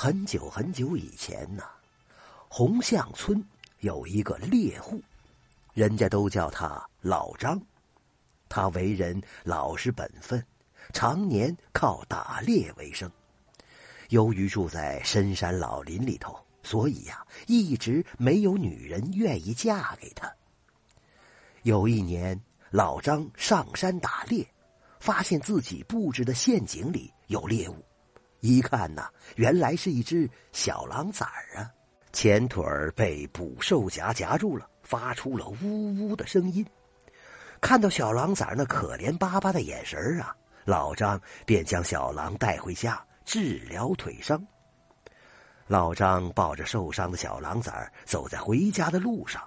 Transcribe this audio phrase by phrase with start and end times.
[0.00, 1.64] 很久很久以前呢，
[2.48, 3.44] 红巷村
[3.80, 5.02] 有一个猎户，
[5.74, 7.60] 人家都叫他老张。
[8.48, 10.40] 他为人老实本分，
[10.92, 13.10] 常年靠打猎为生。
[14.10, 20.32] 由于住在深山老林里头，所以呀，一直没有女人愿意嫁给他。
[21.64, 22.40] 有一年，
[22.70, 24.46] 老张上山打猎，
[25.00, 27.84] 发现自己布置的陷阱里有猎物。
[28.40, 31.70] 一看呐，原来是一只小狼崽儿啊，
[32.12, 36.64] 前腿儿被捕兽夹夹住了，发出了呜呜的声音。
[37.60, 44.40] 看到小狼崽那可怜巴巴的眼神啊，老张便将小狼带回家治疗腿伤。
[45.66, 49.42] 老张抱着受伤的小狼崽走在回家的路上，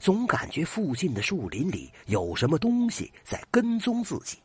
[0.00, 4.42] 总感觉附近的树林里有什么东西在跟踪自己。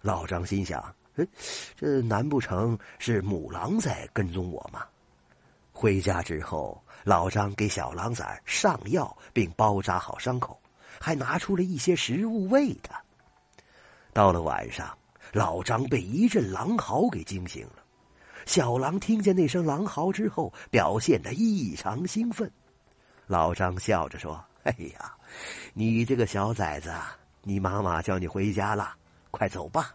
[0.00, 0.94] 老张心想。
[1.16, 1.26] 哎，
[1.74, 4.86] 这难不成是母狼在跟踪我吗？
[5.72, 10.58] 回家之后，老张给小狼崽上药，并包扎好伤口，
[10.98, 12.98] 还拿出了一些食物喂它。
[14.14, 14.96] 到了晚上，
[15.32, 17.82] 老张被一阵狼嚎给惊醒了。
[18.46, 22.50] 小狼听见那声狼嚎之后，表现得异常兴奋。
[23.26, 25.14] 老张笑着说：“哎呀，
[25.74, 26.94] 你这个小崽子，
[27.42, 28.94] 你妈妈叫你回家了，
[29.30, 29.94] 快走吧。”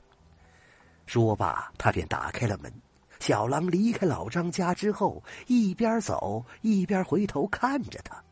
[1.06, 2.72] 说罢，他便打开了门。
[3.20, 8.24] 小狼离开老张家之后，一边走一边回头看着他，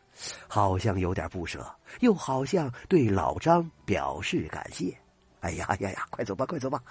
[0.48, 1.64] 好像有点不舍，
[2.00, 4.98] 又好像对老张表示感谢。
[5.42, 6.08] 哎呀呀呀！
[6.09, 6.84] 快走吧，快走吧，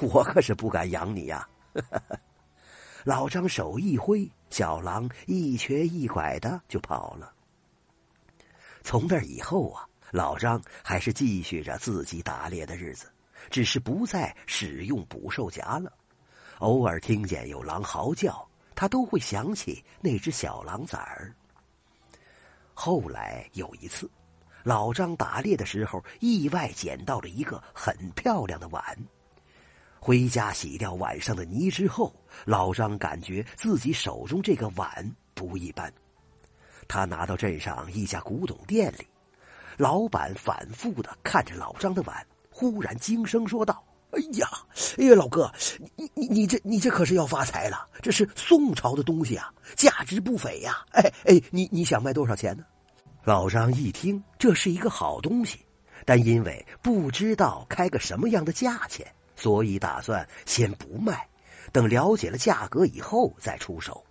[0.00, 1.48] 我可是不敢养你呀！
[3.04, 7.32] 老张手一挥，小狼一瘸一拐的就跑了。
[8.82, 13.06] 从那以后啊，老张还是继续着自己打猎的日子。
[13.50, 15.92] 只是不再使用捕兽夹了，
[16.58, 21.34] 偶尔听见有狼嚎叫，他都会想起那只小狼崽儿。
[22.74, 24.10] 后来有一次，
[24.62, 28.82] 老张打猎的时候，意外捡到了一个很漂亮的碗。
[29.98, 32.14] 回家洗掉碗上的泥之后，
[32.44, 35.92] 老张感觉自己手中这个碗不一般。
[36.86, 39.06] 他拿到镇上一家古董店里，
[39.76, 42.24] 老板反复的看着老张的碗。
[42.58, 44.48] 忽然惊声说道：“哎呀，
[44.96, 45.52] 哎呀，老哥，
[45.94, 47.86] 你你你这你这可是要发财了！
[48.00, 50.82] 这是宋朝的东西啊，价值不菲呀！
[50.92, 52.64] 哎哎，你你想卖多少钱呢？”
[53.24, 55.58] 老张一听这是一个好东西，
[56.06, 59.06] 但因为不知道开个什么样的价钱，
[59.36, 61.28] 所以打算先不卖，
[61.72, 64.02] 等了解了价格以后再出手。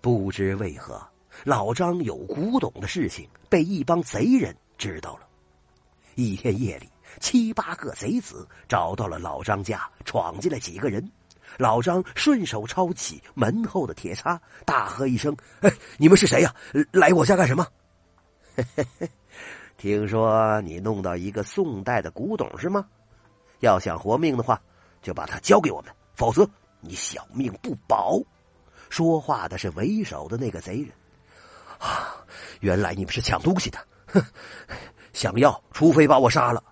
[0.00, 1.00] 不知为何，
[1.44, 5.28] 老张有古董的事情被一帮贼人知道了。
[6.16, 6.88] 一天夜里。
[7.18, 11.10] 七八个贼子找到了老张家，闯进来几个人。
[11.58, 16.54] 老张顺手抄起门后的铁叉，大喝一声：“哎，你们是谁呀？
[16.92, 17.66] 来我家干什么？”
[18.56, 19.10] 嘿嘿嘿
[19.76, 22.86] 听说你弄到一个宋代的古董是吗？
[23.60, 24.60] 要想活命的话，
[25.02, 26.48] 就把它交给我们，否则
[26.80, 28.20] 你小命不保。
[28.88, 30.88] 说话的是为首的那个贼人。
[31.78, 32.14] 啊，
[32.60, 34.22] 原来你们是抢东西的，哼！
[35.12, 36.62] 想要，除非把我杀了。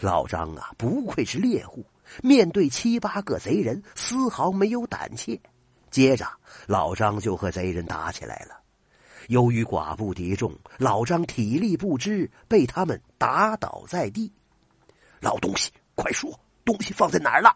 [0.00, 1.84] 老张啊，不愧是猎户，
[2.22, 5.38] 面对七八个贼人，丝毫没有胆怯。
[5.90, 6.26] 接着，
[6.66, 8.56] 老张就和贼人打起来了。
[9.28, 14.32] 由于寡不敌众，老张体力不支，被他们打倒在地。
[15.20, 16.30] 老东西，快说，
[16.64, 17.54] 东西放在哪儿了？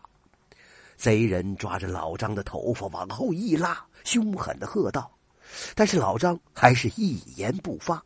[0.97, 5.11] 贼人抓着老张的头发往后一拉，凶狠的喝道。
[5.75, 8.03] 但是老张还是一言不发。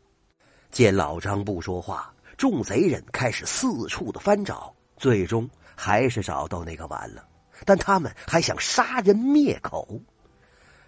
[0.71, 2.13] 见老张不说话。
[2.37, 7.27] 众贼人开始四处的翻找，最终还是找到那个碗了。
[7.65, 9.99] 但他们还想杀人灭口。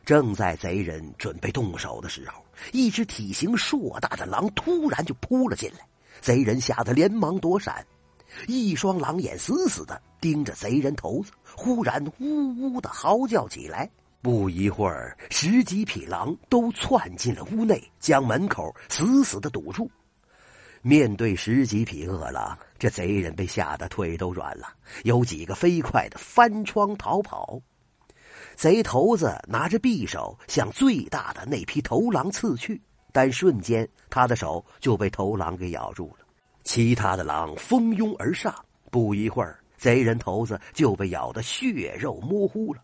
[0.05, 5.87] 正在贼人准备动手的时候，一只体型硕大的狼突然就扑了进来。
[6.21, 7.87] 贼人吓得连忙躲闪，
[8.47, 13.89] 一双狼眼死死的盯着贼人头子，忽然呜呜的嚎叫起来。
[14.21, 19.91] 不一会儿，十几匹狼都窜进了屋内，将门口死死的堵住。
[20.83, 24.69] 面对十几匹恶狼，这贼人被吓得腿都软了，
[25.05, 27.61] 有几个飞快的翻窗逃跑。
[28.55, 32.81] 贼头子拿着匕首向最大的那匹头狼刺去，
[33.13, 36.27] 但瞬间他的手就被头狼给咬住了。
[36.65, 38.55] 其他的狼蜂拥而上，
[38.91, 42.83] 不一会儿，贼人头子就被咬得血肉模糊了。